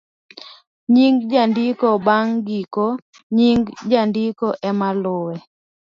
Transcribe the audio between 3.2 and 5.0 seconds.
,nying' jandiko ema